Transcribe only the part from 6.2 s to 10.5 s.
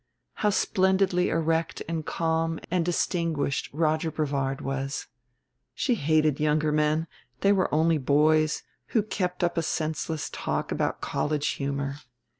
younger men, they were only boys, who kept up a senseless